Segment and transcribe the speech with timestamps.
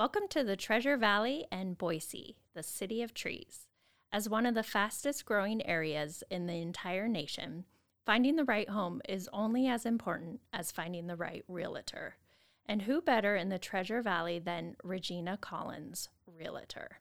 [0.00, 3.66] Welcome to the Treasure Valley and Boise, the city of trees.
[4.10, 7.66] As one of the fastest growing areas in the entire nation,
[8.06, 12.16] finding the right home is only as important as finding the right realtor.
[12.64, 17.00] And who better in the Treasure Valley than Regina Collins, realtor?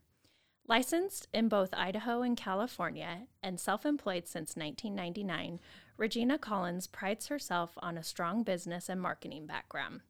[0.67, 5.61] Licensed in both Idaho and California and self employed since 1999,
[5.95, 10.01] Regina Collins prides herself on a strong business and marketing background.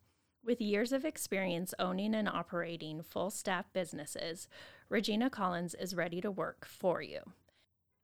[0.44, 4.48] With years of experience owning and operating full staff businesses,
[4.88, 7.20] Regina Collins is ready to work for you.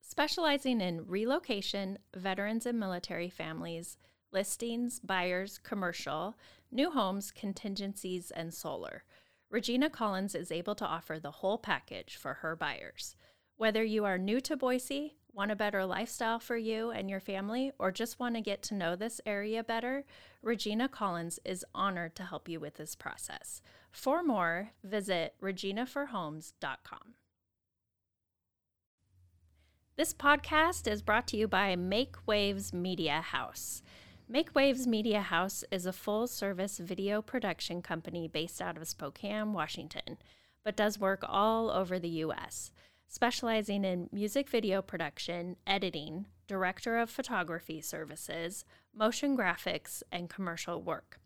[0.01, 3.97] Specializing in relocation, veterans and military families,
[4.31, 6.35] listings, buyers, commercial,
[6.71, 9.03] new homes, contingencies, and solar.
[9.49, 13.15] Regina Collins is able to offer the whole package for her buyers.
[13.55, 17.71] Whether you are new to Boise, want a better lifestyle for you and your family,
[17.79, 20.03] or just want to get to know this area better,
[20.45, 23.63] Regina Collins is honored to help you with this process.
[23.91, 27.15] For more, visit reginaforhomes.com.
[29.95, 33.81] This podcast is brought to you by Make Waves Media House.
[34.29, 39.51] Make Waves Media House is a full service video production company based out of Spokane,
[39.51, 40.19] Washington,
[40.63, 42.71] but does work all over the U.S.,
[43.07, 48.63] specializing in music video production, editing, director of photography services,
[48.95, 51.19] motion graphics, and commercial work.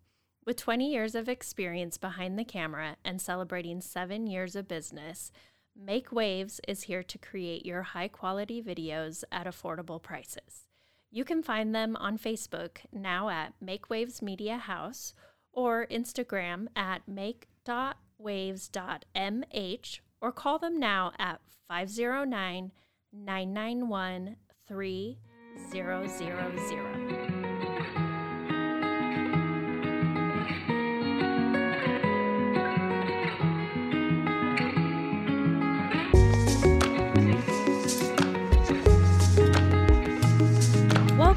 [0.45, 5.31] With 20 years of experience behind the camera and celebrating seven years of business,
[5.75, 10.65] Make Waves is here to create your high quality videos at affordable prices.
[11.11, 15.13] You can find them on Facebook now at Make Waves Media House
[15.53, 22.71] or Instagram at make.waves.mh or call them now at 509
[23.13, 24.35] 991
[24.67, 27.08] 3000.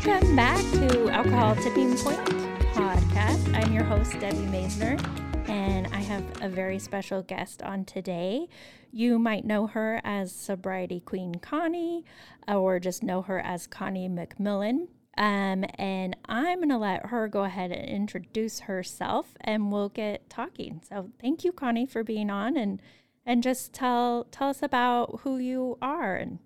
[0.05, 2.19] Welcome back to Alcohol Tipping Point
[2.75, 3.55] podcast.
[3.55, 5.01] I'm your host, Debbie Maisner,
[5.49, 8.49] and I have a very special guest on today.
[8.91, 12.05] You might know her as Sobriety Queen Connie,
[12.49, 14.89] or just know her as Connie McMillan.
[15.17, 20.29] Um, and I'm going to let her go ahead and introduce herself, and we'll get
[20.29, 20.83] talking.
[20.89, 22.83] So, thank you, Connie, for being on, and
[23.25, 26.41] and just tell tell us about who you are and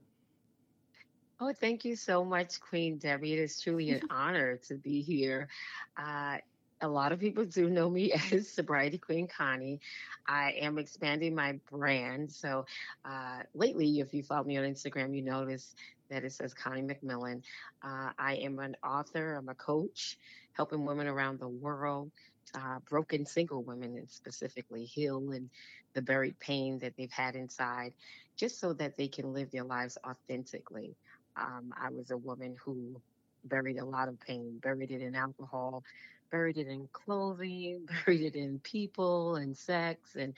[1.38, 3.34] Oh, thank you so much, Queen Debbie.
[3.34, 5.48] It is truly an honor to be here.
[5.97, 6.38] Uh,
[6.80, 9.80] a lot of people do know me as Sobriety Queen Connie.
[10.26, 12.32] I am expanding my brand.
[12.32, 12.64] So
[13.04, 15.75] uh, lately, if you follow me on Instagram, you notice
[16.08, 17.42] that it says Connie McMillan.
[17.82, 20.19] Uh, I am an author, I'm a coach,
[20.52, 22.10] helping women around the world,
[22.54, 25.50] uh, broken single women and specifically, heal and
[25.92, 27.92] the buried pain that they've had inside,
[28.36, 30.94] just so that they can live their lives authentically.
[31.36, 33.00] Um, I was a woman who
[33.44, 35.82] buried a lot of pain, buried it in alcohol,
[36.30, 40.16] buried it in clothing, buried it in people and sex.
[40.16, 40.34] And,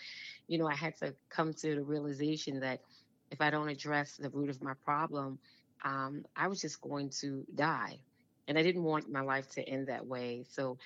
[0.47, 2.81] you know, I had to come to the realization that
[3.31, 5.39] if I don't address the root of my problem,
[5.85, 7.99] um, I was just going to die.
[8.49, 10.45] And I didn't want my life to end that way.
[10.49, 10.79] So,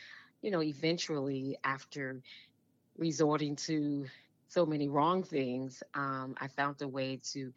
[0.43, 2.23] you know, eventually, after
[2.97, 4.07] resorting to
[4.49, 7.53] so many wrong things, um, I found a way to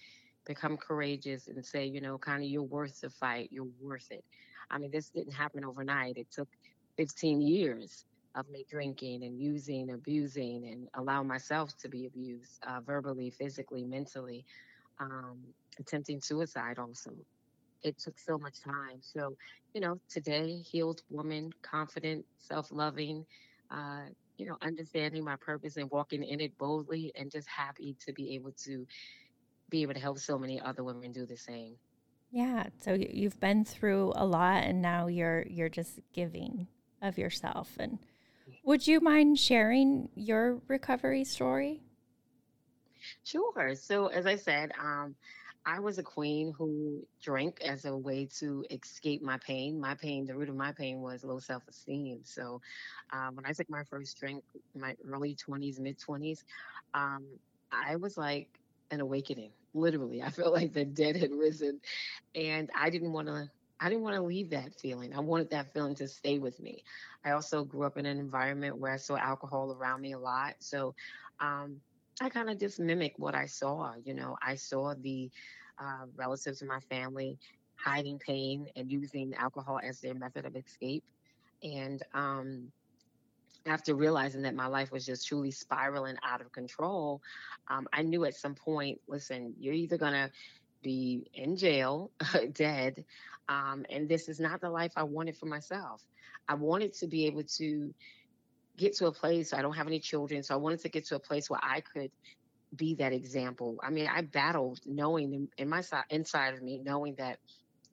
[0.46, 4.24] become courageous and say, you know, kind of, you're worth the fight, you're worth it.
[4.70, 6.18] I mean, this didn't happen overnight.
[6.18, 6.50] It took
[6.98, 12.82] 15 years of me drinking and using, abusing, and allow myself to be abused uh,
[12.82, 14.46] verbally, physically, mentally,
[15.00, 15.40] um,
[15.80, 17.12] attempting suicide also.
[17.84, 19.02] It took so much time.
[19.02, 19.36] So,
[19.74, 23.26] you know, today, healed woman, confident, self loving,
[23.72, 24.06] uh,
[24.38, 28.36] you know, understanding my purpose and walking in it boldly, and just happy to be
[28.36, 28.86] able to
[29.70, 31.76] be able to help so many other women do the same.
[32.32, 32.68] Yeah.
[32.82, 36.68] So you've been through a lot and now you're you're just giving
[37.02, 38.00] of yourself and
[38.64, 41.82] would you mind sharing your recovery story?
[43.24, 43.76] Sure.
[43.76, 45.16] So as I said, um,
[45.66, 49.80] I was a queen who drank as a way to escape my pain.
[49.80, 52.20] My pain, the root of my pain was low self esteem.
[52.24, 52.62] So
[53.12, 54.44] uh, when I took my first drink,
[54.76, 56.44] my early 20s, mid 20s,
[56.94, 57.26] um,
[57.72, 58.48] I was like,
[58.92, 59.52] an awakening.
[59.74, 61.80] Literally, I felt like the dead had risen,
[62.36, 63.50] and I didn't want to.
[63.80, 65.14] I didn't want to leave that feeling.
[65.14, 66.84] I wanted that feeling to stay with me.
[67.26, 70.56] I also grew up in an environment where I saw alcohol around me a lot,
[70.60, 70.94] so
[71.40, 71.82] um,
[72.22, 73.94] I kind of just mimicked what I saw.
[74.04, 75.32] You know, I saw the
[75.80, 77.38] uh, relatives in my family
[77.78, 81.04] hiding pain and using alcohol as their method of escape,
[81.64, 82.72] and um,
[83.66, 87.22] after realizing that my life was just truly spiraling out of control,
[87.68, 90.32] um, I knew at some point, listen, you're either gonna
[90.84, 92.12] be in jail,
[92.54, 93.06] dead,
[93.50, 96.04] um, and this is not the life I wanted for myself.
[96.48, 97.94] I wanted to be able to
[98.78, 99.54] get to a place.
[99.54, 101.82] I don't have any children, so I wanted to get to a place where I
[101.82, 102.12] could
[102.76, 103.78] be that example.
[103.84, 107.40] I mean, I battled knowing in, in my side, inside of me, knowing that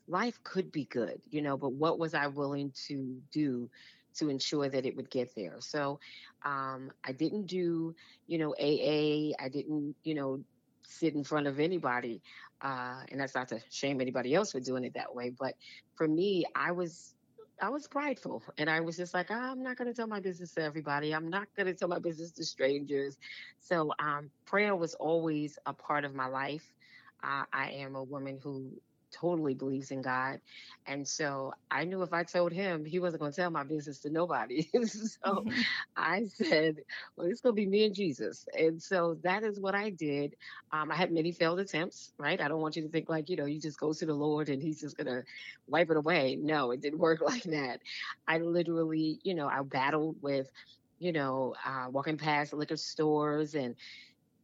[0.08, 3.70] life could be good, you know, but what was I willing to do
[4.16, 5.56] to ensure that it would get there?
[5.60, 6.00] So
[6.44, 7.94] um, I didn't do,
[8.26, 9.34] you know, AA.
[9.42, 10.40] I didn't, you know,
[10.82, 12.22] sit in front of anybody.
[12.60, 15.30] Uh, and that's not to shame anybody else for doing it that way.
[15.30, 15.54] But
[15.94, 17.14] for me, I was
[17.60, 20.52] I was prideful and I was just like, I'm not going to tell my business
[20.54, 21.14] to everybody.
[21.14, 23.18] I'm not going to tell my business to strangers.
[23.60, 26.74] So um, prayer was always a part of my life.
[27.22, 28.72] Uh, I am a woman who
[29.12, 30.40] totally believes in God.
[30.86, 34.00] And so I knew if I told him, he wasn't going to tell my business
[34.00, 34.62] to nobody.
[34.72, 35.60] so mm-hmm.
[35.96, 36.78] I said,
[37.16, 38.46] well, it's going to be me and Jesus.
[38.58, 40.34] And so that is what I did.
[40.72, 42.40] Um, I had many failed attempts, right?
[42.40, 44.48] I don't want you to think like, you know, you just go to the Lord
[44.48, 45.22] and he's just going to
[45.68, 46.36] wipe it away.
[46.40, 47.80] No, it didn't work like that.
[48.26, 50.50] I literally, you know, I battled with,
[50.98, 53.76] you know, uh, walking past liquor stores and,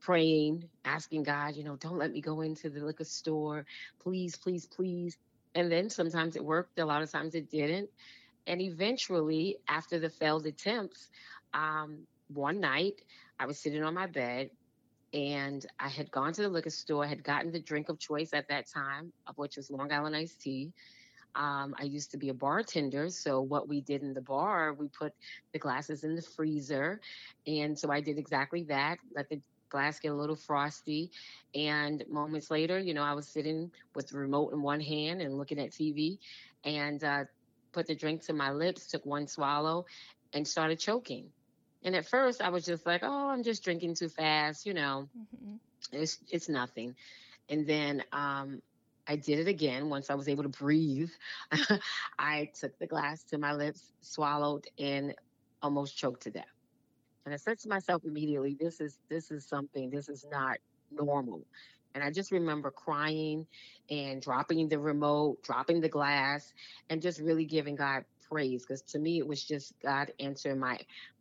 [0.01, 3.67] praying, asking God, you know, don't let me go into the liquor store.
[4.01, 5.17] Please, please, please.
[5.55, 7.91] And then sometimes it worked, a lot of times it didn't.
[8.47, 11.11] And eventually, after the failed attempts,
[11.53, 13.03] um, one night
[13.39, 14.51] I was sitting on my bed
[15.13, 18.49] and I had gone to the liquor store, had gotten the drink of choice at
[18.49, 20.73] that time, of which was Long Island iced tea.
[21.35, 23.09] Um, I used to be a bartender.
[23.11, 25.13] So, what we did in the bar, we put
[25.53, 27.01] the glasses in the freezer.
[27.47, 31.11] And so I did exactly that, let the glass get a little frosty.
[31.55, 35.37] And moments later, you know, I was sitting with the remote in one hand and
[35.37, 36.19] looking at TV
[36.65, 37.25] and uh,
[37.73, 39.85] put the drink to my lips, took one swallow,
[40.33, 41.27] and started choking.
[41.85, 45.09] And at first, I was just like, "Oh, I'm just drinking too fast," you know.
[45.17, 45.57] Mm-hmm.
[45.93, 46.95] It's it's nothing.
[47.49, 48.61] And then um,
[49.07, 51.11] I did it again once I was able to breathe.
[52.19, 55.15] I took the glass to my lips, swallowed, and
[55.63, 56.58] almost choked to death.
[57.29, 60.57] And I said to myself immediately, this is this is something, this is not
[60.91, 61.47] normal.
[61.95, 63.47] And I just remember crying
[63.91, 66.55] and dropping the remote, dropping the glass,
[66.89, 68.63] and just really giving God praise.
[68.63, 70.79] Because to me, it was just God answering my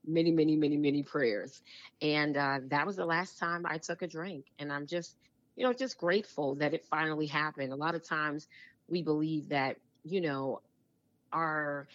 [0.08, 1.62] many, many, many, many prayers.
[2.02, 4.46] And uh, that was the last time I took a drink.
[4.60, 5.18] And I'm just,
[5.58, 7.74] you know, just grateful that it finally happened.
[7.74, 8.48] A lot of times
[8.88, 9.76] we believe that,
[10.06, 10.62] you know,
[11.34, 11.90] our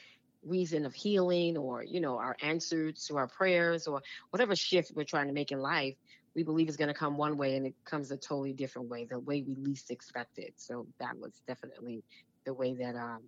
[0.44, 5.04] reason of healing or you know our answers to our prayers or whatever shift we're
[5.04, 5.94] trying to make in life
[6.34, 9.04] we believe is going to come one way and it comes a totally different way
[9.04, 10.54] the way we least expect it.
[10.56, 12.02] So that was definitely
[12.46, 13.20] the way that um,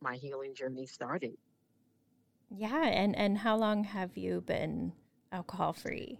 [0.00, 1.32] my healing journey started.
[2.50, 4.92] Yeah and and how long have you been
[5.30, 6.18] alcohol free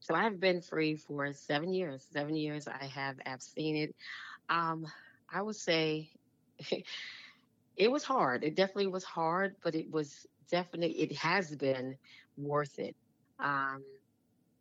[0.00, 3.94] so i've been free for seven years seven years i have abstained.
[4.50, 4.86] Um
[5.32, 6.10] i would say
[7.76, 8.44] it was hard.
[8.44, 11.96] It definitely was hard, but it was definitely it has been
[12.36, 12.96] worth it.
[13.38, 13.84] Um,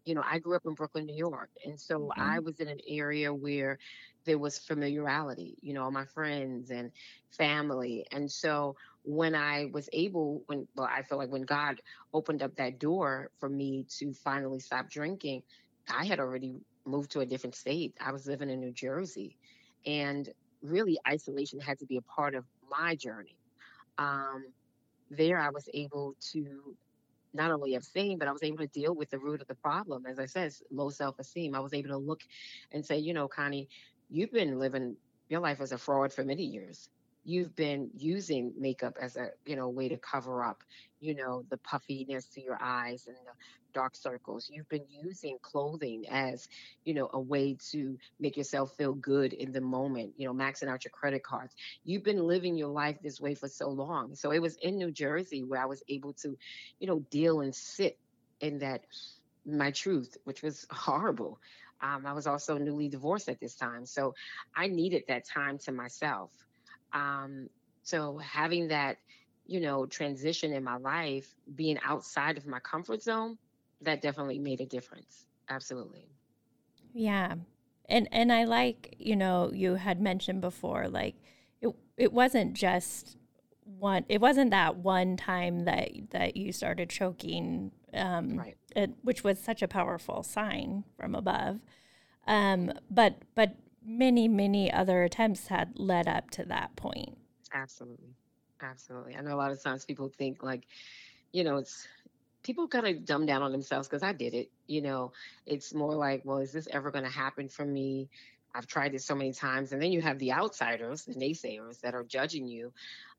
[0.06, 2.22] you know, I grew up in Brooklyn, New York, and so mm-hmm.
[2.22, 3.80] I was in an area where
[4.26, 6.92] there was familiarity, you know, my friends and
[7.32, 8.06] family.
[8.12, 11.82] And so when I was able, when well, I feel like when God
[12.14, 15.44] opened up that door for me to finally stop drinking,
[15.92, 17.96] I had already moved to a different state.
[18.00, 19.38] I was living in New Jersey.
[19.86, 20.30] And
[20.62, 22.46] really isolation had to be a part of
[22.78, 23.38] my journey.
[23.98, 24.46] Um,
[25.10, 26.76] there, I was able to
[27.34, 30.06] not only abstain, but I was able to deal with the root of the problem.
[30.06, 31.56] As I said, low self esteem.
[31.56, 32.22] I was able to look
[32.72, 33.70] and say, you know, Connie,
[34.10, 34.96] you've been living
[35.30, 36.90] your life as a fraud for many years
[37.26, 40.64] you've been using makeup as a you know way to cover up
[41.02, 43.34] you know the puffiness to your eyes and the
[43.74, 44.50] dark circles.
[44.52, 46.48] You've been using clothing as
[46.86, 50.70] you know a way to make yourself feel good in the moment you know maxing
[50.70, 51.54] out your credit cards.
[51.84, 54.16] You've been living your life this way for so long.
[54.16, 56.38] So it was in new jersey where i was able to
[56.80, 57.98] you know deal and sit
[58.42, 58.82] in that
[59.46, 61.40] my truth which was horrible.
[61.82, 63.86] Um, i was also newly divorced at this time.
[63.86, 64.14] So
[64.56, 66.32] i needed that time to myself
[66.94, 67.50] um,
[67.84, 68.98] so having that,
[69.46, 73.38] you know, transition in my life, being outside of my comfort zone,
[73.82, 75.26] that definitely made a difference.
[75.50, 76.10] Absolutely.
[76.94, 77.36] Yeah.
[77.88, 81.16] And and I like, you know, you had mentioned before like
[81.62, 83.18] it it wasn't just
[83.64, 88.58] one it wasn't that one time that that you started choking um right.
[88.76, 91.60] it, which was such a powerful sign from above.
[92.28, 97.18] Um but but many, many other attempts had led up to that point.
[97.54, 98.16] Absolutely.
[98.62, 99.16] Absolutely.
[99.16, 100.66] I know a lot of times people think like,
[101.32, 101.88] you know, it's
[102.44, 104.50] people kind of dumb down on themselves because I did it.
[104.68, 105.12] You know,
[105.46, 108.10] it's more like, well, is this ever going to happen for me?
[108.54, 109.74] I've tried this so many times.
[109.74, 112.72] And then you have the outsiders, the naysayers that are judging you.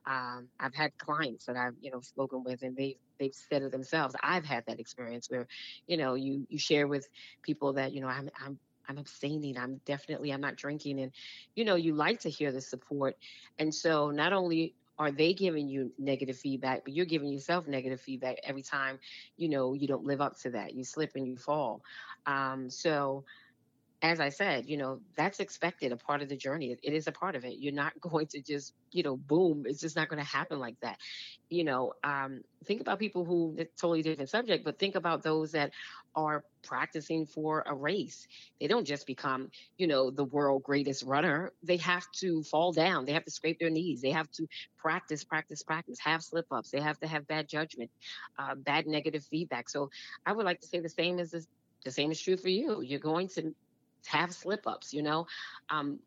[0.07, 3.73] Um, I've had clients that I've, you know, spoken with and they've, they've said it
[3.73, 4.15] themselves.
[4.23, 5.47] I've had that experience where,
[5.87, 7.09] you know, you you share with
[7.43, 8.59] people that, you know, I'm I'm
[8.89, 9.59] I'm abstaining.
[9.59, 11.01] I'm definitely I'm not drinking.
[11.01, 11.13] And,
[11.55, 13.17] you know, you like to hear the support.
[13.59, 18.01] And so not only are they giving you negative feedback but you're giving yourself negative
[18.01, 18.99] feedback every time
[19.37, 21.83] you know you don't live up to that you slip and you fall
[22.27, 23.25] um, so
[24.07, 26.77] as I said, you know, that's expected, a part of the journey.
[26.81, 27.59] It, is a part of it.
[27.59, 30.79] You're not going to just, you know, boom, it's just not going to happen like
[30.81, 30.99] that.
[31.51, 35.53] You know, um, think about people who, it's totally different subject, but think about those
[35.53, 35.73] that
[36.15, 38.29] are practicing for a race.
[38.61, 41.53] They don't just become, you know, the world greatest runner.
[41.65, 43.07] They have to fall down.
[43.07, 44.03] They have to scrape their knees.
[44.03, 44.47] They have to
[44.79, 46.71] practice, practice, practice, have slip ups.
[46.71, 47.91] They have to have bad judgment,
[48.39, 49.69] uh, bad negative feedback.
[49.69, 49.91] So
[50.25, 51.49] I would like to say the same as this,
[51.85, 52.81] the same is true for you.
[52.83, 53.55] You're going to
[54.07, 55.27] have slip ups, you know.
[55.71, 55.99] Um,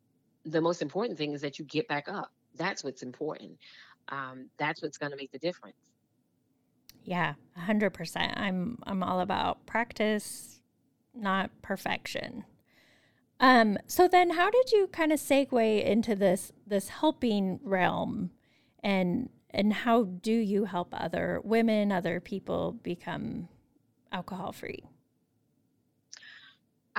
[0.46, 2.32] the most important thing is that you get back up.
[2.56, 3.58] That's what's important.
[4.10, 5.78] Um, that's what's going to make the difference.
[7.04, 8.34] Yeah, hundred percent.
[8.38, 10.62] I'm I'm all about practice,
[11.16, 12.44] not perfection.
[13.40, 18.32] Um, so then, how did you kind of segue into this this helping realm,
[18.84, 23.48] and and how do you help other women, other people become
[24.12, 24.84] alcohol free?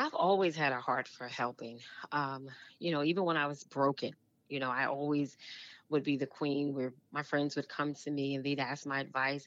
[0.00, 1.78] I've always had a heart for helping.
[2.10, 4.14] Um, you know, even when I was broken,
[4.48, 5.36] you know, I always
[5.90, 9.00] would be the queen where my friends would come to me and they'd ask my
[9.00, 9.46] advice.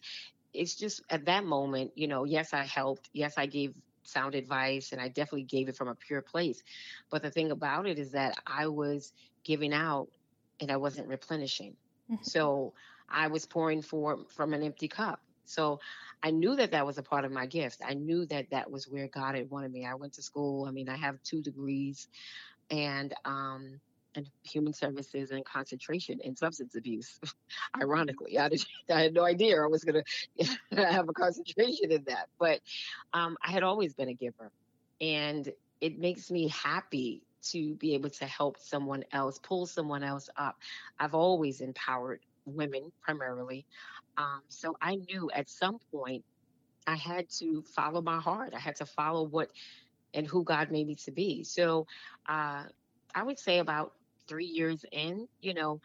[0.53, 3.09] It's just at that moment, you know, yes, I helped.
[3.13, 6.61] Yes, I gave sound advice and I definitely gave it from a pure place.
[7.09, 9.11] But the thing about it is that I was
[9.43, 10.09] giving out
[10.61, 11.75] and I wasn't replenishing.
[12.11, 12.23] Mm-hmm.
[12.23, 12.73] So
[13.09, 15.19] I was pouring for from an empty cup.
[15.45, 15.79] So
[16.21, 17.81] I knew that that was a part of my gift.
[17.85, 19.85] I knew that that was where God had wanted me.
[19.85, 20.65] I went to school.
[20.65, 22.07] I mean, I have two degrees,
[22.69, 23.79] and um,
[24.15, 27.19] and human services and concentration in substance abuse.
[27.81, 30.03] Ironically, I, did, I had no idea I was going
[30.39, 32.59] to have a concentration in that, but
[33.13, 34.51] um, I had always been a giver,
[35.01, 40.29] and it makes me happy to be able to help someone else, pull someone else
[40.37, 40.55] up.
[40.99, 43.65] I've always empowered women primarily.
[44.17, 46.23] Um, so I knew at some point
[46.87, 48.53] I had to follow my heart.
[48.55, 49.49] I had to follow what
[50.13, 51.43] and who God made me to be.
[51.43, 51.87] So
[52.27, 52.63] uh,
[53.15, 53.93] I would say about
[54.27, 55.81] three years in, you know,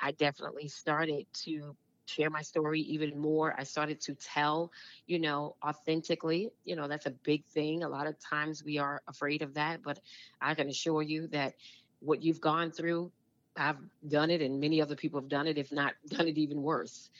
[0.00, 1.76] I definitely started to
[2.06, 3.54] share my story even more.
[3.58, 4.72] I started to tell,
[5.06, 6.50] you know, authentically.
[6.64, 7.82] You know, that's a big thing.
[7.82, 10.00] A lot of times we are afraid of that, but
[10.40, 11.54] I can assure you that
[12.00, 13.12] what you've gone through,
[13.56, 13.76] I've
[14.08, 17.10] done it, and many other people have done it, if not done it even worse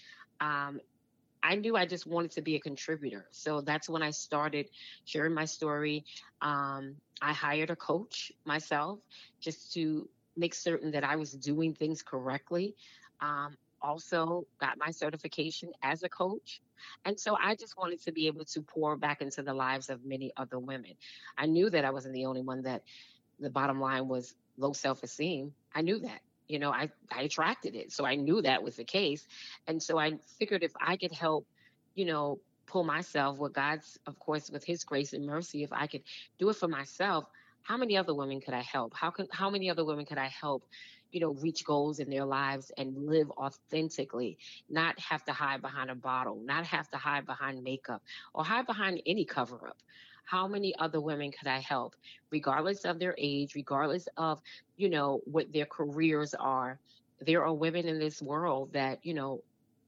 [0.41, 0.81] um,
[1.43, 3.27] I knew I just wanted to be a contributor.
[3.31, 4.69] So that's when I started
[5.05, 6.05] sharing my story.
[6.43, 8.99] Um, I hired a coach myself
[9.41, 12.75] just to make certain that I was doing things correctly.
[13.21, 16.61] Um, also, got my certification as a coach.
[17.05, 20.05] And so I just wanted to be able to pour back into the lives of
[20.05, 20.93] many other women.
[21.39, 22.83] I knew that I wasn't the only one that
[23.39, 25.55] the bottom line was low self esteem.
[25.75, 26.21] I knew that
[26.51, 29.27] you know I, I attracted it so i knew that was the case.
[29.67, 31.47] And so i figured if i could help
[31.95, 35.87] you know pull myself with god's of course with his grace and mercy if i
[35.87, 36.03] could
[36.39, 37.25] do it for myself
[37.63, 38.95] how many other women could i help?
[38.95, 40.65] How can how many other women could i help
[41.13, 44.39] you know reach goals in their lives and live authentically
[44.69, 48.03] not have to hide behind a bottle not have to hide behind makeup
[48.35, 49.79] or hide behind any cover up
[50.31, 51.97] how many other women could I help,
[52.31, 54.41] regardless of their age, regardless of,
[54.77, 56.79] you know, what their careers are?
[57.21, 59.43] There are women in this world that, you know,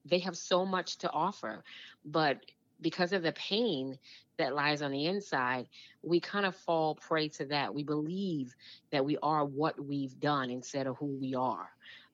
[0.05, 1.63] they have so much to offer,
[2.05, 2.39] but
[2.81, 3.97] because of the pain
[4.37, 5.69] that lies on the inside,
[6.03, 7.73] we kind of fall prey to that.
[7.73, 8.53] We believe
[8.91, 11.69] that we are what we've done instead of who we are.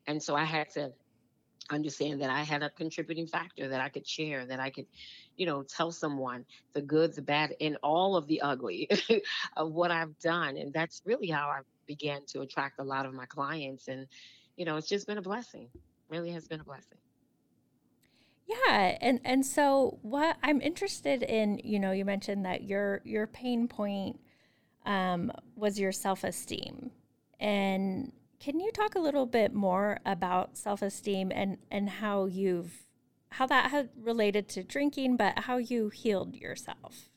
[0.06, 0.92] And so I had to
[1.70, 4.86] understand that I had a contributing factor that I could share, that I could,
[5.36, 8.88] you know, tell someone the good, the bad, and all of the ugly
[9.56, 10.56] of what I've done.
[10.56, 13.88] And that's really how I began to attract a lot of my clients.
[13.88, 14.06] And,
[14.56, 15.68] you know, it's just been a blessing.
[16.08, 16.98] Really has been a blessing.
[18.46, 23.26] Yeah, and and so what I'm interested in, you know, you mentioned that your your
[23.26, 24.18] pain point
[24.86, 26.90] um, was your self esteem,
[27.38, 28.10] and
[28.40, 32.84] can you talk a little bit more about self-esteem and and how you've
[33.30, 37.08] how that had related to drinking, but how you healed yourself?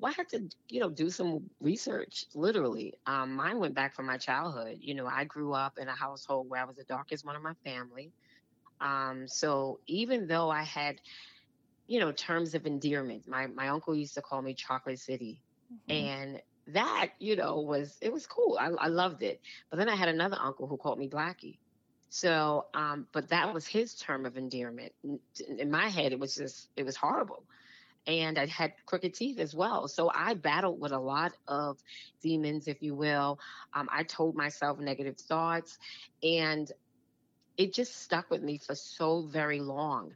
[0.00, 2.26] Well, I had to, you know, do some research.
[2.34, 4.78] Literally, um, mine went back from my childhood.
[4.80, 7.42] You know, I grew up in a household where I was the darkest one of
[7.42, 8.12] my family.
[8.80, 11.00] Um, so even though I had
[11.88, 13.26] you know, terms of endearment.
[13.26, 15.40] My my uncle used to call me Chocolate City.
[15.72, 15.92] Mm-hmm.
[15.92, 18.58] And that, you know, was it was cool.
[18.60, 19.40] I, I loved it.
[19.70, 21.58] But then I had another uncle who called me Blackie.
[22.10, 24.92] So, um, but that was his term of endearment.
[25.58, 27.44] In my head, it was just, it was horrible.
[28.06, 29.88] And I had crooked teeth as well.
[29.88, 31.78] So I battled with a lot of
[32.22, 33.38] demons, if you will.
[33.74, 35.78] Um, I told myself negative thoughts,
[36.22, 36.72] and
[37.58, 40.14] it just stuck with me for so very long.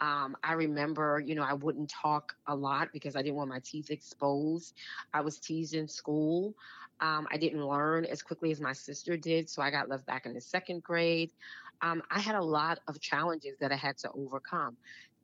[0.00, 3.60] Um, I remember, you know, I wouldn't talk a lot because I didn't want my
[3.60, 4.74] teeth exposed.
[5.12, 6.54] I was teased in school.
[7.00, 10.26] Um, I didn't learn as quickly as my sister did, so I got left back
[10.26, 11.32] in the second grade.
[11.80, 14.76] Um, I had a lot of challenges that I had to overcome,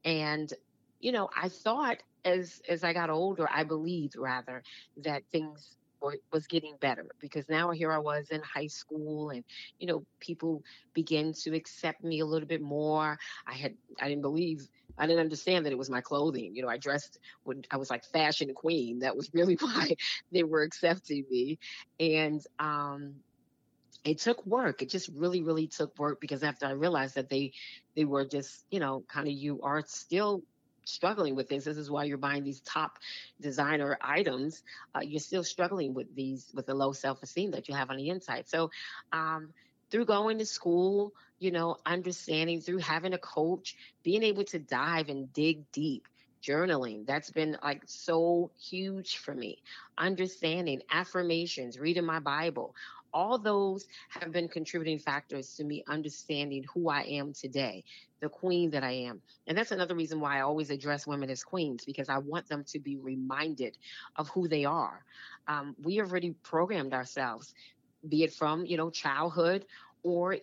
[0.05, 0.53] and
[1.01, 4.63] you know, I thought as as I got older, I believed rather
[4.99, 9.45] that things were, was getting better because now here I was in high school, and
[9.79, 13.19] you know, people began to accept me a little bit more.
[13.47, 14.69] I had I didn't believe
[14.99, 16.55] I didn't understand that it was my clothing.
[16.55, 19.01] You know, I dressed when I was like fashion queen.
[19.01, 19.97] That was really why
[20.33, 21.59] they were accepting me.
[21.99, 23.15] And um,
[24.05, 24.83] it took work.
[24.83, 27.53] It just really, really took work because after I realized that they
[27.97, 30.43] they were just, you know, kind of you are still
[30.85, 31.65] struggling with this.
[31.65, 32.99] This is why you're buying these top
[33.41, 34.63] designer items.
[34.95, 37.97] Uh, you're still struggling with these with the low self esteem that you have on
[37.97, 38.49] the inside.
[38.49, 38.71] So
[39.13, 39.53] um,
[39.91, 45.09] through going to school, you know, understanding through having a coach, being able to dive
[45.09, 46.07] and dig deep,
[46.43, 49.63] journaling, that's been like so huge for me.
[49.97, 52.75] Understanding affirmations, reading my Bible,
[53.15, 57.85] all those have been contributing factors to me understanding who I am today,
[58.21, 59.23] the queen that I am.
[59.47, 62.65] And that's another reason why I always address women as queens because I want them
[62.69, 63.79] to be reminded
[64.17, 65.05] of who they are.
[65.49, 67.55] Um, we already programmed ourselves
[68.09, 69.65] be it from, you know, childhood
[70.03, 70.37] or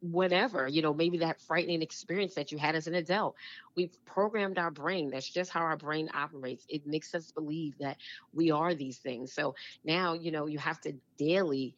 [0.00, 3.36] whatever, you know, maybe that frightening experience that you had as an adult.
[3.74, 5.10] We've programmed our brain.
[5.10, 6.66] That's just how our brain operates.
[6.68, 7.96] It makes us believe that
[8.34, 9.32] we are these things.
[9.32, 11.74] So now, you know, you have to daily,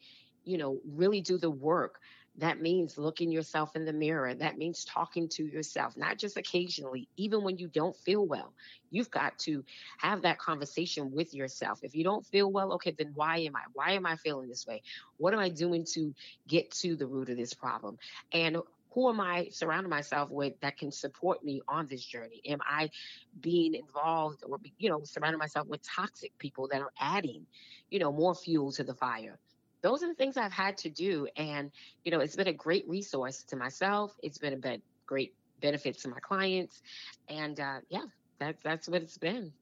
[0.47, 1.99] you know, really do the work
[2.37, 4.33] that means looking yourself in the mirror.
[4.35, 8.53] That means talking to yourself, not just occasionally, even when you don't feel well.
[8.91, 9.65] You've got to
[9.97, 11.79] have that conversation with yourself.
[11.83, 13.61] If you don't feel well, okay, then why am I?
[13.73, 14.83] Why am I feeling this way?
[15.17, 16.13] What am I doing to
[16.47, 17.97] get to the root of this problem?
[18.31, 18.57] And
[18.91, 22.41] who am I surrounding myself with that can support me on this journey?
[22.45, 22.91] Am I
[23.39, 27.47] being involved or, you know, surrounding myself with toxic people that are adding,
[27.89, 29.39] you know, more fuel to the fire?
[29.81, 31.27] Those are the things I've had to do.
[31.37, 31.71] And,
[32.03, 34.13] you know, it's been a great resource to myself.
[34.23, 36.81] It's been a be- great benefit to my clients.
[37.29, 38.05] And uh, yeah,
[38.39, 39.53] that's, that's what it's been.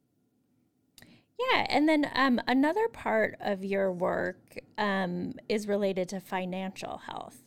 [1.51, 7.43] Yeah, and then um, another part of your work um, is related to financial health.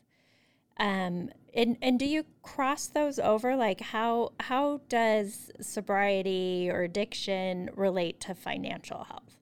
[0.78, 3.56] Um, and and do you cross those over?
[3.56, 9.37] Like how how does sobriety or addiction relate to financial health?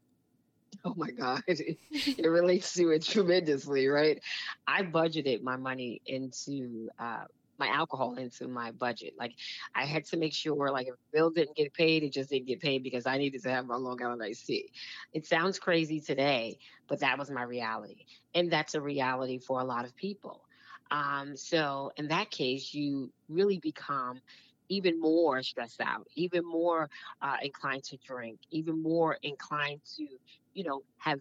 [0.87, 1.43] Oh my God.
[1.49, 4.23] It, relates to it tremendously, right?
[4.67, 7.25] I budgeted my money into uh,
[7.59, 9.15] my alcohol into my budget.
[9.19, 9.33] Like
[9.75, 12.61] I had to make sure like if bill didn't get paid, it just didn't get
[12.61, 14.71] paid because I needed to have my Long Island iced tea.
[15.13, 18.05] It sounds crazy today, but that was my reality.
[18.35, 20.43] And that's a reality for a lot of people.
[20.91, 24.21] Um, so in that case, you really become
[24.69, 26.89] even more stressed out, even more
[27.23, 30.07] uh, inclined to drink, even more inclined to
[30.57, 31.21] you know, have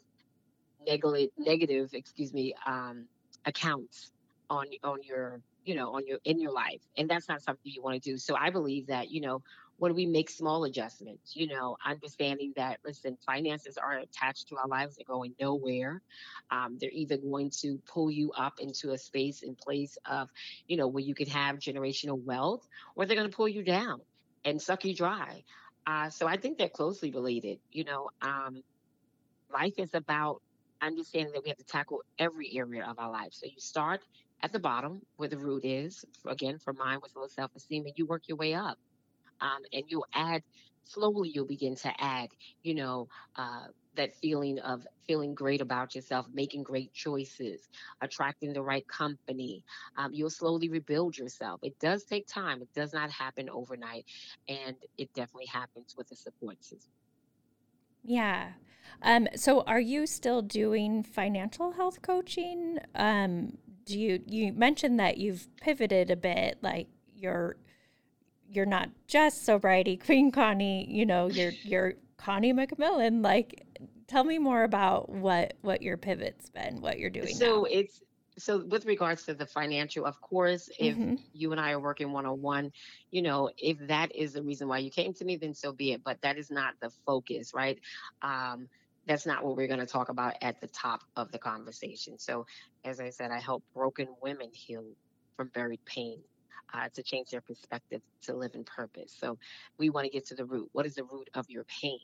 [0.88, 3.06] negative, negative, excuse me, um,
[3.46, 4.12] accounts
[4.50, 7.84] on on your, you know, on your in your life, and that's not something you
[7.84, 8.18] want to do.
[8.18, 9.44] So I believe that, you know,
[9.78, 14.68] when we make small adjustments, you know, understanding that, listen, finances are attached to our
[14.68, 16.02] lives, they're going nowhere.
[16.50, 20.30] Um, they're either going to pull you up into a space in place of,
[20.68, 24.00] you know, where you could have generational wealth, or they're going to pull you down
[24.46, 25.44] and suck you dry.
[25.86, 27.60] Uh, so I think they're closely related.
[27.72, 28.64] You know, um,
[29.54, 30.42] life is about
[30.82, 33.30] understanding that we have to tackle every area of our life.
[33.32, 34.02] So you start
[34.42, 36.06] at the bottom where the root is.
[36.26, 38.78] Again, for mine was low self esteem, and you work your way up.
[39.42, 40.44] Um, and you'll add
[40.84, 41.30] slowly.
[41.34, 42.30] You'll begin to add,
[42.64, 47.70] you know, uh, that feeling of feeling great about yourself, making great choices,
[48.02, 49.64] attracting the right company.
[49.98, 51.60] Um, you'll slowly rebuild yourself.
[51.64, 52.62] It does take time.
[52.62, 54.06] It does not happen overnight,
[54.48, 56.92] and it definitely happens with a support system.
[58.04, 58.52] Yeah.
[59.02, 62.80] Um, so are you still doing financial health coaching?
[62.94, 67.58] Um, do you you mentioned that you've pivoted a bit, like you're
[68.56, 73.24] you're not just sobriety queen Connie, you know, you're you're Connie McMillan.
[73.24, 73.66] Like
[74.08, 77.28] tell me more about what what your pivot's been, what you're doing.
[77.28, 77.64] So now.
[77.70, 78.02] it's
[78.38, 82.14] so with regards to the financial, of course, if hmm you and I are working
[82.14, 82.72] one on one,
[83.12, 85.92] you know, if that is the reason why you came to me, then so be
[85.92, 86.02] it.
[86.04, 87.78] But that is not the focus, right?
[88.22, 88.70] Um,
[89.06, 92.18] that's not what we're going to talk about at the top of the conversation.
[92.18, 92.46] So,
[92.86, 94.86] as I said, I help broken women heal
[95.36, 96.22] from buried pain.
[96.74, 99.16] Uh, to change their perspective to live in purpose.
[99.18, 99.38] So
[99.78, 100.70] we want to get to the root.
[100.74, 102.00] What is the root of your pain?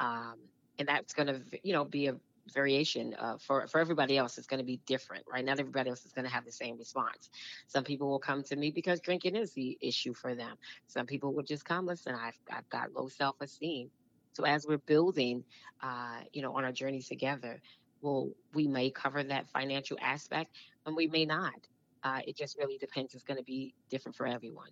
[0.00, 0.36] um,
[0.78, 2.16] and that's going to you know be a
[2.54, 6.04] variation uh, for for everybody else it's going to be different right not everybody else
[6.04, 7.30] is going to have the same response
[7.68, 11.32] some people will come to me because drinking is the issue for them some people
[11.32, 13.90] will just come listen i've, I've got low self-esteem
[14.32, 15.44] so as we're building
[15.82, 17.60] uh, you know on our journey together
[18.02, 21.54] well we may cover that financial aspect and we may not
[22.02, 23.14] uh, it just really depends.
[23.14, 24.70] It's going to be different for everyone.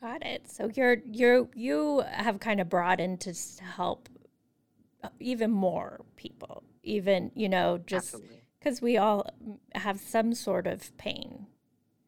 [0.00, 0.50] Got it.
[0.50, 4.08] So you're you're you have kind of brought in to help
[5.02, 8.14] uh, even more people, even you know, just
[8.58, 9.26] because we all
[9.74, 11.46] have some sort of pain,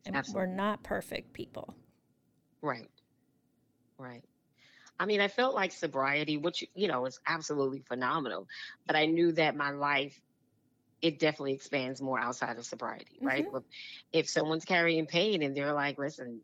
[0.04, 1.74] and we're not perfect people.
[2.62, 2.88] right.
[3.98, 4.22] Right.
[5.00, 8.48] I mean, I felt like sobriety, which, you know, is absolutely phenomenal,
[8.86, 10.20] but I knew that my life,
[11.02, 13.46] it definitely expands more outside of sobriety, right?
[13.46, 13.64] hmm If
[14.12, 16.42] if someone's carrying pain and they're like, listen,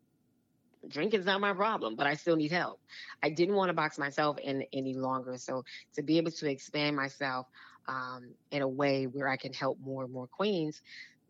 [0.89, 2.81] drinking's not my problem, but I still need help.
[3.23, 5.37] I didn't want to box myself in any longer.
[5.39, 5.65] So
[5.95, 7.47] to be able to expand myself
[7.89, 10.81] um, in a way where I can help more and more queens,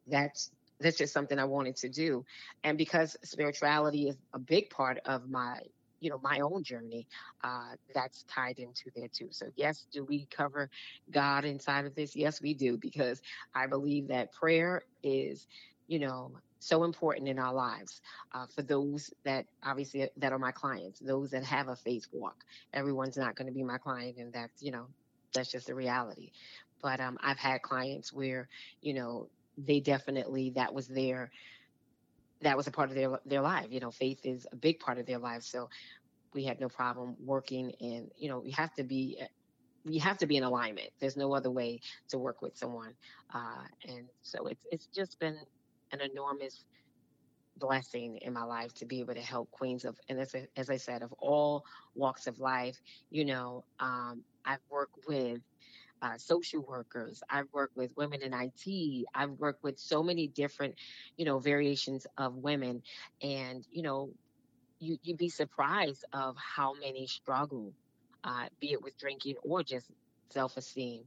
[0.06, 2.24] that's that's just something I wanted to do.
[2.64, 5.60] And because spirituality is a big part of my
[6.04, 7.08] you know my own journey
[7.44, 9.28] uh that's tied into there too.
[9.32, 10.70] So yes do we cover
[11.10, 12.16] god inside of this?
[12.16, 13.22] Yes we do because
[13.54, 15.46] i believe that prayer is
[15.88, 18.00] you know so important in our lives
[18.34, 22.44] uh, for those that obviously that are my clients those that have a faith walk.
[22.72, 24.86] Everyone's not going to be my client and that's you know
[25.34, 26.30] that's just the reality.
[26.82, 28.48] But um, i've had clients where
[28.82, 31.30] you know they definitely that was their
[32.44, 34.98] that was a part of their their life you know faith is a big part
[34.98, 35.42] of their life.
[35.42, 35.68] So
[36.34, 39.18] we had no problem working and you know we have to be
[39.84, 40.90] we have to be in alignment.
[41.00, 42.94] There's no other way to work with someone
[43.34, 45.38] uh, and so it's it's just been
[45.92, 46.64] an enormous
[47.58, 50.76] blessing in my life to be able to help queens of and as, as i
[50.76, 52.76] said of all walks of life
[53.10, 55.40] you know um, i've worked with
[56.04, 60.74] uh, social workers i've worked with women in it i've worked with so many different
[61.16, 62.82] you know variations of women
[63.22, 64.10] and you know
[64.80, 67.72] you you'd be surprised of how many struggle,
[68.24, 69.90] uh, be it with drinking or just
[70.30, 71.02] self-esteem.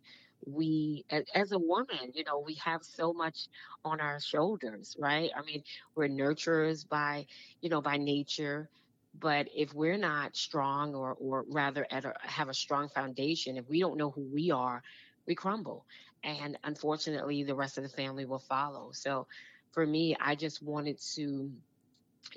[0.45, 3.47] We, as, as a woman, you know, we have so much
[3.83, 5.31] on our shoulders, right?
[5.35, 5.63] I mean,
[5.95, 7.25] we're nurturers by,
[7.61, 8.69] you know, by nature.
[9.19, 13.67] But if we're not strong, or or rather at a, have a strong foundation, if
[13.69, 14.81] we don't know who we are,
[15.27, 15.85] we crumble.
[16.23, 18.91] And unfortunately, the rest of the family will follow.
[18.93, 19.27] So,
[19.71, 21.51] for me, I just wanted to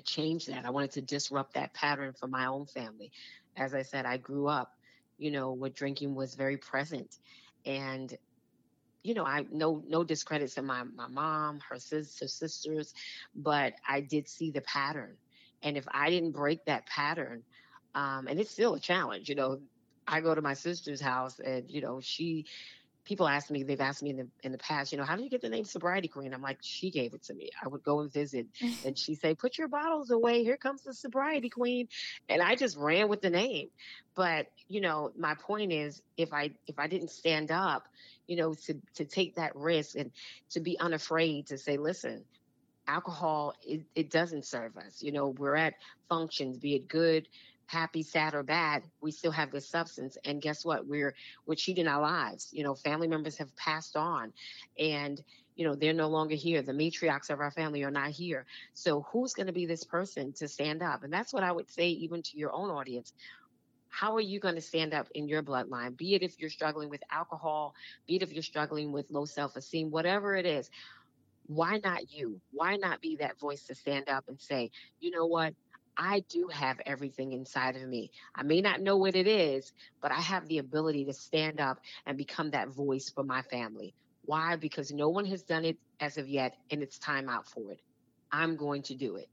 [0.05, 0.65] change that.
[0.65, 3.11] I wanted to disrupt that pattern for my own family.
[3.55, 4.71] As I said, I grew up,
[5.17, 7.15] you know, where drinking was very present.
[7.65, 8.15] And,
[9.03, 12.93] you know, I no no discredit to my my mom, her sis her sisters,
[13.35, 15.17] but I did see the pattern.
[15.63, 17.43] And if I didn't break that pattern,
[17.93, 19.59] um, and it's still a challenge, you know.
[20.07, 22.45] I go to my sister's house and, you know, she
[23.03, 25.23] people ask me, they've asked me in the in the past, you know, how do
[25.23, 26.33] you get the name Sobriety Queen?
[26.33, 27.49] I'm like, she gave it to me.
[27.63, 28.47] I would go and visit,
[28.85, 30.43] and she say, put your bottles away.
[30.43, 31.87] Here comes the Sobriety Queen,
[32.29, 33.69] and I just ran with the name.
[34.15, 37.87] But you know, my point is, if I if I didn't stand up,
[38.27, 40.11] you know, to to take that risk and
[40.51, 42.23] to be unafraid to say, listen,
[42.87, 45.73] alcohol it, it doesn't serve us you know we're at
[46.09, 47.27] functions be it good
[47.71, 50.85] happy sad or bad we still have this substance and guess what?
[50.85, 51.15] We're
[51.45, 54.33] we're cheating our lives you know family members have passed on
[54.77, 55.21] and
[55.55, 58.45] you know they're no longer here the matriarchs of our family are not here.
[58.73, 61.03] So who's going to be this person to stand up?
[61.03, 63.13] And that's what i would say even to your own audience.
[63.87, 66.89] How are you going to stand up in your bloodline be it if you're struggling
[66.89, 67.73] with alcohol
[68.05, 70.69] be it if you're struggling with low self-esteem whatever it is
[71.47, 72.39] why not you?
[72.51, 75.53] Why not be that voice to stand up and say, you know what?
[75.97, 78.11] I do have everything inside of me.
[78.33, 81.79] I may not know what it is, but I have the ability to stand up
[82.05, 83.93] and become that voice for my family.
[84.23, 84.55] Why?
[84.55, 87.81] Because no one has done it as of yet, and it's time out for it.
[88.31, 89.27] I'm going to do it.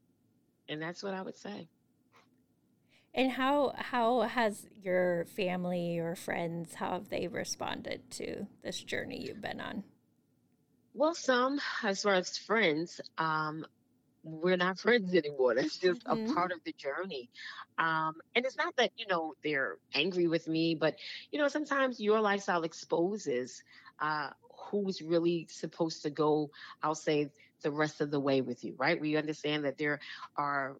[0.69, 1.69] And that's what I would say.
[3.15, 9.25] And how how has your family or friends how have they responded to this journey
[9.27, 9.85] you've been on?
[10.95, 13.65] Well, some, as far as friends, um,
[14.23, 15.55] we're not friends anymore.
[15.55, 17.31] That's just a hmm part of the journey.
[17.79, 20.97] Um, and it's not that, you know, they're angry with me, but,
[21.31, 23.63] you know, sometimes your lifestyle exposes
[24.01, 24.31] uh,
[24.71, 26.51] who's really supposed to go,
[26.83, 27.31] I'll say,
[27.63, 29.01] the rest of the way with you, right?
[29.01, 30.01] We understand that there
[30.37, 30.77] are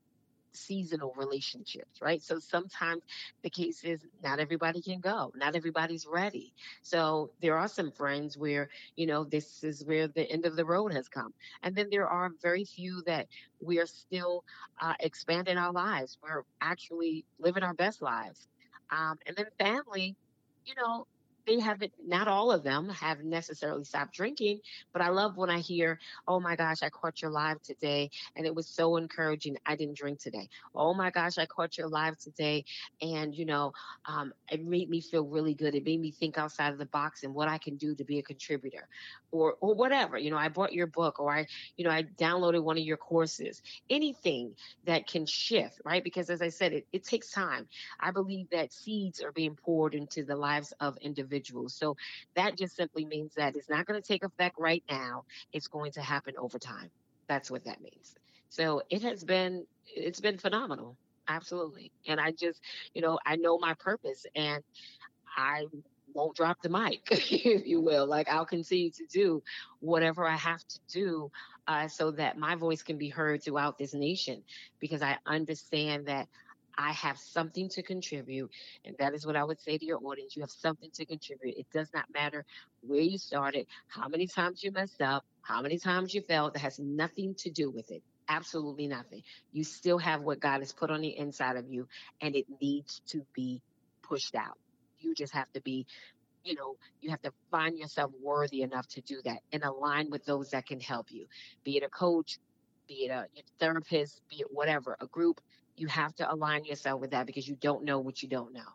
[0.53, 2.23] seasonal relationships, right?
[2.23, 3.03] So sometimes
[3.43, 6.53] the case is not everybody can go, not everybody's ready.
[6.83, 10.65] So there are some friends where, you know, this is where the end of the
[10.65, 11.33] road has come.
[11.63, 13.27] And then there are very few that
[13.61, 14.45] we are still
[14.81, 16.19] uh, expanding our lives.
[16.23, 18.49] We're actually living our best lives.
[18.91, 20.17] Um, and then family,
[20.65, 21.07] you know,
[21.49, 24.61] they haven't not all of them have necessarily stopped drinking
[24.93, 28.47] but i love when i hear oh my gosh i caught your live today and
[28.47, 30.49] it was so encouraging i didn't drink today.
[30.75, 32.65] Oh my gosh i caught your live today
[33.03, 33.73] and you know
[34.07, 35.75] um, it made me feel really good.
[35.75, 38.19] It made me think outside of the box and what i can do to be
[38.19, 38.89] a contributor
[39.31, 42.63] or or whatever you know i bought your book or i you know i downloaded
[42.63, 43.63] one of your courses.
[43.91, 46.05] Anything that can shift right?
[46.05, 47.67] Because as i said it, it takes time.
[48.01, 51.77] I believe that seeds are being poured into the lives of individuals individuals.
[51.77, 51.97] So
[52.37, 55.25] that just simply means that it's not going to take effect right now.
[55.53, 56.91] It's going to happen over time.
[57.29, 58.15] That's what that means.
[58.51, 60.99] So it has been it's been phenomenal.
[61.29, 61.93] Absolutely.
[62.07, 62.61] And I just,
[62.95, 64.63] you know, I know my purpose and
[65.37, 65.67] I
[66.15, 68.07] won't drop the mic, if you will.
[68.07, 69.43] Like I'll continue to do
[69.81, 71.31] whatever I have to do
[71.67, 74.45] uh, so that my voice can be heard throughout this nation
[74.81, 76.29] because I understand that
[76.79, 78.51] I have something to contribute.
[78.85, 80.37] And that is what I would say to your audience.
[80.37, 81.57] You have something to contribute.
[81.59, 82.45] It does not matter
[82.83, 86.55] where you started, how many times you messed up, how many times you failed.
[86.55, 88.03] That has nothing to do with it.
[88.29, 89.23] Absolutely nothing.
[89.53, 91.89] You still have what God has put on the inside of you,
[92.21, 93.61] and it needs to be
[94.03, 94.59] pushed out.
[95.01, 95.87] You just have to be
[96.45, 100.25] you know, you have to find yourself worthy enough to do that and align with
[100.25, 101.27] those that can help you,
[101.65, 102.39] be it a coach,
[102.87, 103.27] be it a
[103.59, 105.41] therapist, be it whatever, a group
[105.81, 108.75] you have to align yourself with that because you don't know what you don't know.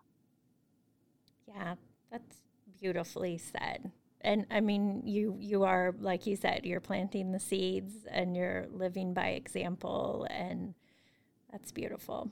[1.47, 1.75] Yeah,
[2.11, 2.37] that's
[2.79, 3.91] beautifully said.
[4.21, 8.67] And I mean, you you are like you said, you're planting the seeds and you're
[8.71, 10.73] living by example, and
[11.51, 12.31] that's beautiful.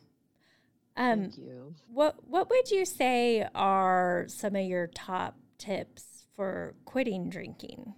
[0.97, 1.75] Um, Thank you.
[1.87, 7.95] What What would you say are some of your top tips for quitting drinking?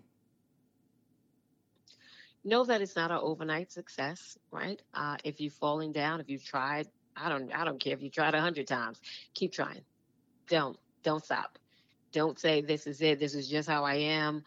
[2.43, 4.81] Know that it's not an overnight success, right?
[4.93, 8.09] Uh, if you've fallen down, if you've tried, I don't, I don't care if you
[8.09, 8.99] tried a hundred times,
[9.33, 9.81] keep trying.
[10.47, 11.57] Don't, don't stop.
[12.11, 13.19] Don't say this is it.
[13.19, 14.43] This is just how I am.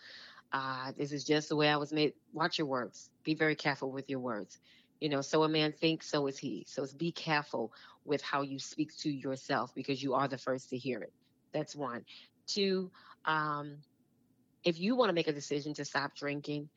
[0.52, 2.14] Uh, this is just the way I was made.
[2.32, 3.10] Watch your words.
[3.24, 4.58] Be very careful with your words.
[5.00, 6.64] You know, so a man thinks, so is he.
[6.68, 7.72] So it's be careful
[8.04, 11.12] with how you speak to yourself because you are the first to hear it.
[11.52, 12.04] That's one.
[12.46, 12.90] Two,
[13.24, 13.78] um,
[14.64, 16.68] if you want to make a decision to stop drinking,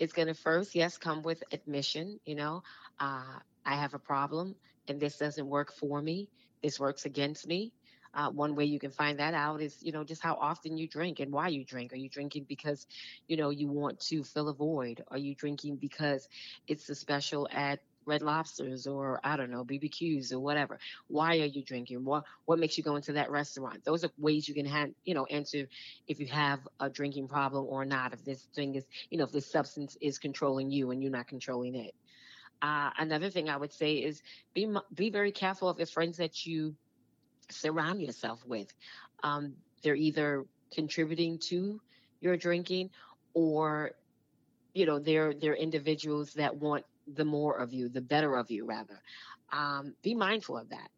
[0.00, 2.20] it's going to first, yes, come with admission.
[2.26, 2.64] You know,
[3.00, 4.56] uh, I have a problem
[4.88, 6.30] and this doesn't work for me.
[6.62, 7.74] This works against me.
[8.14, 10.88] Uh, one way you can find that out is, you know, just how often you
[10.88, 11.92] drink and why you drink.
[11.92, 12.86] Are you drinking because,
[13.28, 15.04] you know, you want to fill a void?
[15.08, 16.28] Are you drinking because
[16.68, 20.78] it's a special at Red Lobsters or I don't know BBQs or whatever.
[21.08, 22.04] Why are you drinking?
[22.04, 23.84] What what makes you go into that restaurant?
[23.84, 25.68] Those are ways you can have you know answer
[26.08, 28.12] if you have a drinking problem or not.
[28.12, 31.28] If this thing is you know if this substance is controlling you and you're not
[31.28, 31.94] controlling it.
[32.62, 34.22] Uh, another thing I would say is
[34.54, 36.74] be be very careful of the friends that you
[37.50, 38.72] surround yourself with.
[39.22, 41.80] Um, they're either contributing to
[42.20, 42.90] your drinking
[43.34, 43.92] or
[44.74, 48.64] you know they're they're individuals that want the more of you, the better of you,
[48.66, 49.00] rather.
[49.52, 50.90] Um, be mindful of that.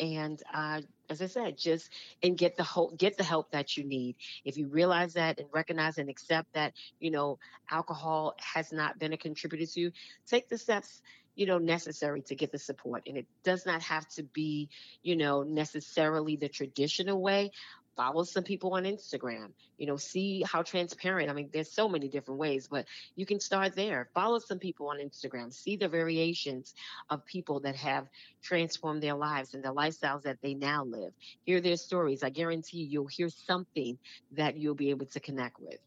[0.00, 1.90] And uh, as I said, just
[2.22, 4.16] and get the help, get the help that you need.
[4.44, 7.38] If you realize that and recognize and accept that, you know,
[7.70, 9.92] alcohol has not been a contributor to you,
[10.26, 11.02] take the steps
[11.34, 14.68] you know necessary to get the support and it does not have to be
[15.02, 17.50] you know necessarily the traditional way
[17.96, 21.30] follow some people on Instagram, you know, see how transparent.
[21.30, 24.08] I mean, there's so many different ways, but you can start there.
[24.14, 26.74] Follow some people on Instagram, see the variations
[27.10, 28.08] of people that have
[28.42, 31.12] transformed their lives and the lifestyles that they now live.
[31.44, 32.22] Hear their stories.
[32.22, 33.98] I guarantee you'll hear something
[34.32, 35.78] that you'll be able to connect with.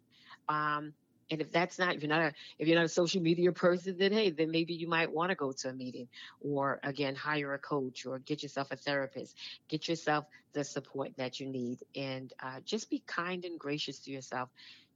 [0.47, 0.93] Um,
[1.31, 3.95] and if that's not if you're not a if you're not a social media person
[3.97, 6.07] then hey then maybe you might want to go to a meeting
[6.41, 9.35] or again hire a coach or get yourself a therapist.
[9.67, 14.11] Get yourself the support that you need and uh, just be kind and gracious to
[14.11, 14.49] yourself.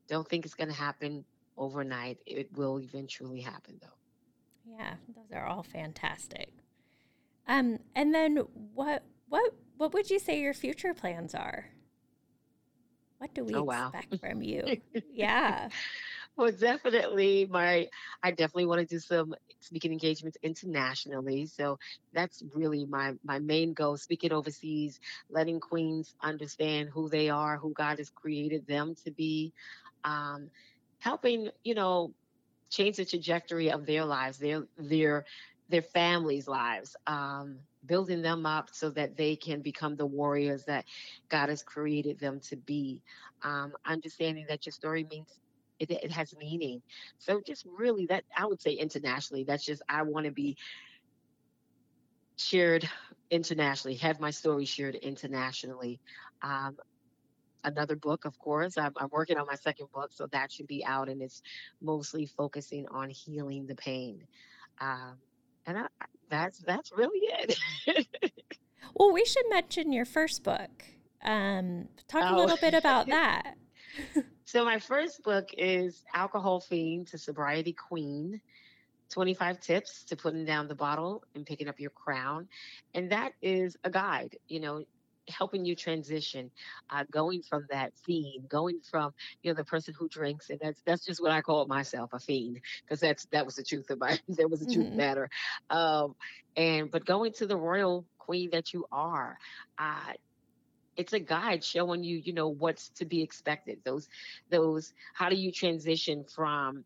[0.07, 1.25] Don't think it's going to happen
[1.57, 2.17] overnight.
[2.25, 3.87] It will eventually happen though.
[4.77, 6.49] Yeah those are all fantastic.
[7.47, 8.37] Um and then
[8.73, 11.65] what what what would you say your future plans are?
[13.17, 14.77] What do we oh, expect from you?
[15.13, 15.69] Yeah
[16.39, 17.89] Well, definitely my
[18.23, 21.47] I definitely want to do some speaking engagements internationally.
[21.47, 21.79] So
[22.13, 27.73] that's really my my main goal, speaking overseas, letting queens understand who they are, who
[27.73, 29.53] God has created them to be,
[30.05, 30.51] um,
[30.99, 32.15] helping, you know,
[32.69, 35.25] change the trajectory of their lives, their their
[35.69, 40.85] their families' lives, um, building them up so that they can become the warriors that
[41.29, 43.03] God has created them to be.
[43.43, 45.39] Um, understanding that your story means
[45.79, 46.81] it, it has meaning.
[47.17, 50.57] So just really that I would say internationally, that's just I want to be
[52.37, 52.89] shared
[53.31, 55.99] internationally, have my story shared internationally.
[56.41, 56.77] Um,
[57.63, 58.77] another book, of course.
[58.77, 61.41] I'm, I'm, working on my second book, so that should be out, and it's
[61.81, 64.23] mostly focusing on healing the pain.
[64.79, 65.17] Um,
[65.65, 65.85] and I,
[66.29, 68.07] that's that's really it.
[68.95, 70.83] well, we should mention your first book.
[71.23, 72.35] Um, talk oh.
[72.35, 73.55] a little bit about that.
[74.49, 78.41] so my first book is Alcohol Fiend to Sobriety Queen.
[79.11, 82.47] 25 tips to putting down the bottle and picking up your crown.
[82.95, 84.85] And that is a guide, you know,
[85.27, 86.49] helping you transition,
[86.89, 90.81] uh, going from that fiend, going from you know the person who drinks, and that's
[90.81, 93.99] that's just what I call myself, a fiend, because that's that was the truth of
[93.99, 94.97] my that was the truth mm-hmm.
[94.97, 95.29] matter,
[95.69, 96.15] um,
[96.57, 99.37] and but going to the royal queen that you are.
[99.77, 100.13] Uh,
[100.99, 103.79] it's a guide showing you you know what's to be expected.
[103.85, 104.09] Those
[104.51, 106.85] those how do you transition from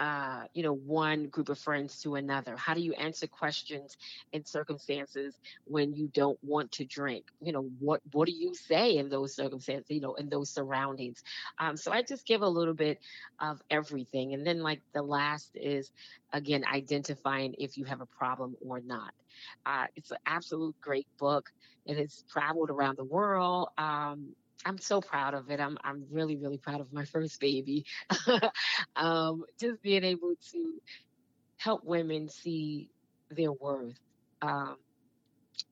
[0.00, 2.56] uh, you know, one group of friends to another?
[2.56, 3.98] How do you answer questions
[4.32, 7.26] in circumstances when you don't want to drink?
[7.42, 9.90] You know, what what do you say in those circumstances?
[9.90, 11.22] You know, in those surroundings.
[11.58, 12.98] Um, so I just give a little bit
[13.40, 15.92] of everything, and then like the last is
[16.32, 19.12] again identifying if you have a problem or not.
[19.66, 21.50] Uh, it's an absolute great book.
[21.86, 23.68] It has traveled around the world.
[23.78, 25.60] Um, I'm so proud of it.
[25.60, 27.84] I'm I'm really really proud of my first baby.
[28.96, 30.80] um, just being able to
[31.58, 32.90] help women see
[33.30, 33.98] their worth,
[34.42, 34.76] um,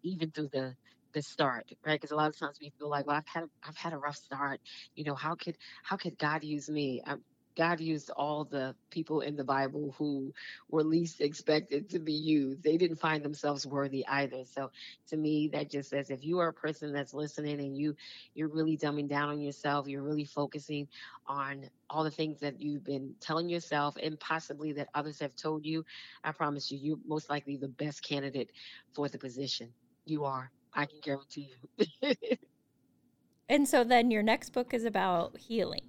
[0.03, 0.74] even through the
[1.14, 2.01] the start, right?
[2.01, 4.16] Because a lot of times we feel like, well, I've had I've had a rough
[4.16, 4.61] start.
[4.94, 7.03] You know, how could how could God use me?
[7.07, 7.24] I'm,
[7.59, 10.33] God used all the people in the Bible who
[10.71, 12.62] were least expected to be used.
[12.62, 14.44] They didn't find themselves worthy either.
[14.44, 14.71] So
[15.09, 17.97] to me, that just says if you are a person that's listening and you
[18.35, 20.87] you're really dumbing down on yourself, you're really focusing
[21.27, 25.66] on all the things that you've been telling yourself and possibly that others have told
[25.66, 25.85] you,
[26.23, 28.53] I promise you, you're most likely the best candidate
[28.94, 29.73] for the position.
[30.05, 30.53] You are.
[30.73, 32.14] I can guarantee you.
[33.49, 35.88] and so then your next book is about healing.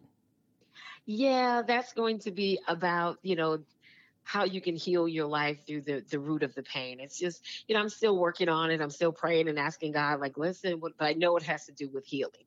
[1.12, 3.64] Yeah, that's going to be about, you know,
[4.22, 7.00] how you can heal your life through the the root of the pain.
[7.00, 8.80] It's just, you know, I'm still working on it.
[8.80, 11.72] I'm still praying and asking God, like, listen, what, but I know it has to
[11.72, 12.46] do with healing.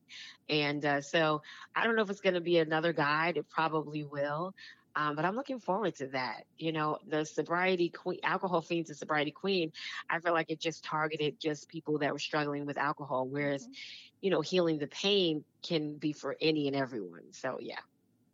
[0.48, 1.42] And uh, so
[1.74, 3.36] I don't know if it's going to be another guide.
[3.36, 4.54] It probably will.
[4.94, 6.44] Um, but I'm looking forward to that.
[6.56, 9.72] You know, the sobriety queen, alcohol fiends and sobriety queen.
[10.08, 13.72] I feel like it just targeted just people that were struggling with alcohol, whereas, mm-hmm.
[14.20, 17.32] you know, healing the pain can be for any and everyone.
[17.32, 17.80] So yeah.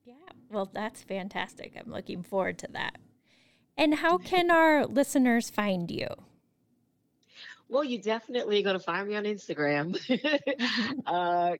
[0.09, 0.15] Yeah,
[0.51, 1.75] well, that's fantastic.
[1.79, 2.97] I'm looking forward to that.
[3.77, 6.09] And how can our listeners find you?
[7.69, 9.99] Well, you're definitely going to find me on Instagram.
[11.07, 11.57] Uh,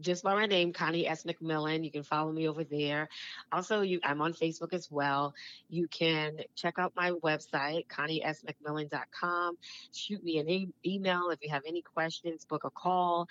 [0.00, 1.24] just by my name, Connie S.
[1.24, 1.84] McMillan.
[1.84, 3.08] You can follow me over there.
[3.52, 5.34] Also, you, I'm on Facebook as well.
[5.68, 9.58] You can check out my website, conniesmcmillan.com.
[9.92, 12.44] Shoot me an e- email if you have any questions.
[12.44, 13.28] Book a call,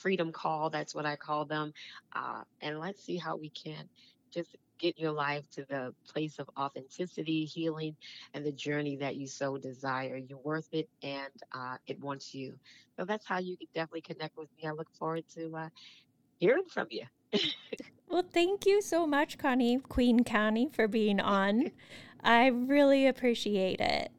[0.00, 0.70] freedom call.
[0.70, 1.72] That's what I call them.
[2.14, 3.88] Uh, and let's see how we can
[4.32, 7.96] just get your life to the place of authenticity, healing,
[8.34, 10.16] and the journey that you so desire.
[10.16, 12.54] You're worth it, and uh, it wants you.
[12.98, 14.68] So that's how you can definitely connect with me.
[14.68, 15.68] I look forward to uh,
[16.38, 17.04] hearing from you.
[18.08, 21.70] well, thank you so much, Connie, Queen Connie, for being on.
[22.24, 24.10] I really appreciate it.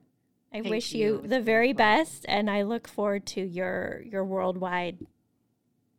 [0.51, 4.23] I thank wish you, you the very best, and I look forward to your your
[4.23, 4.99] worldwide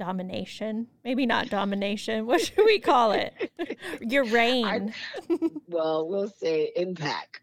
[0.04, 0.86] domination.
[1.02, 2.26] Maybe not domination.
[2.26, 3.32] What should we call it?
[4.00, 4.66] Your reign.
[4.66, 5.38] I,
[5.68, 7.40] well, we'll say impact.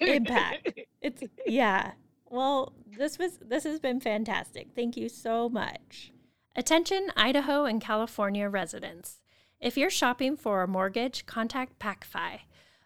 [0.00, 0.72] impact.
[1.02, 1.92] It's yeah.
[2.28, 4.70] Well, this was this has been fantastic.
[4.74, 6.10] Thank you so much.
[6.56, 9.20] Attention Idaho and California residents.
[9.60, 12.40] If you're shopping for a mortgage, contact PacFi,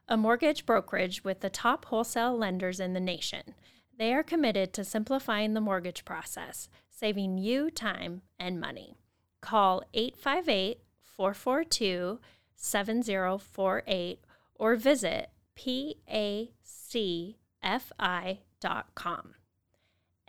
[0.07, 3.55] a mortgage brokerage with the top wholesale lenders in the nation.
[3.97, 9.00] They are committed to simplifying the mortgage process, saving you time and money.
[9.41, 12.21] Call 858 442
[12.57, 14.21] 7048
[14.55, 16.55] or visit pacfi.com.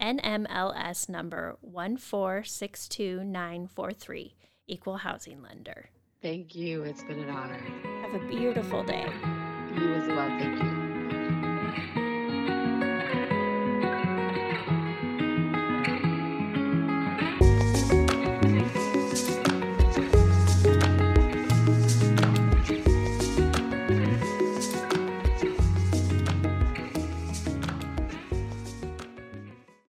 [0.02, 4.34] NMLS number 1462943,
[4.68, 5.90] Equal Housing Lender.
[6.22, 6.84] Thank you.
[6.84, 7.62] It's been an honor.
[8.02, 9.06] Have a beautiful day.
[9.76, 10.28] You as well.
[10.40, 12.01] Thank you.